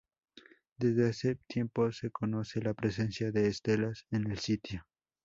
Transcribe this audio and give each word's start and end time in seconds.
Desde 0.79 1.07
hace 1.09 1.35
tiempo, 1.35 1.91
se 1.91 2.09
conoce 2.09 2.59
la 2.59 2.73
presencia 2.73 3.31
de 3.31 3.45
estelas 3.49 4.07
en 4.09 4.31
el 4.31 4.39
sitio. 4.39 4.83